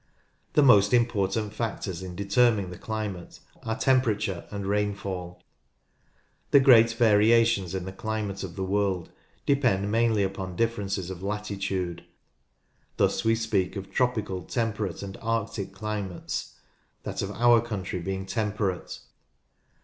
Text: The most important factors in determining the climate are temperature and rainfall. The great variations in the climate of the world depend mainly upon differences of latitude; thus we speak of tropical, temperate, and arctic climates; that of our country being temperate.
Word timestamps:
The 0.53 0.63
most 0.63 0.95
important 0.95 1.53
factors 1.53 2.01
in 2.01 2.15
determining 2.15 2.71
the 2.71 2.77
climate 2.79 3.39
are 3.61 3.77
temperature 3.77 4.45
and 4.49 4.65
rainfall. 4.65 5.43
The 6.49 6.59
great 6.59 6.91
variations 6.93 7.75
in 7.75 7.85
the 7.85 7.91
climate 7.91 8.41
of 8.43 8.55
the 8.55 8.63
world 8.63 9.11
depend 9.45 9.91
mainly 9.91 10.23
upon 10.23 10.55
differences 10.55 11.11
of 11.11 11.21
latitude; 11.21 12.03
thus 12.97 13.23
we 13.23 13.35
speak 13.35 13.75
of 13.75 13.91
tropical, 13.91 14.41
temperate, 14.41 15.03
and 15.03 15.17
arctic 15.21 15.71
climates; 15.71 16.55
that 17.03 17.21
of 17.21 17.29
our 17.33 17.61
country 17.61 17.99
being 17.99 18.25
temperate. 18.25 19.01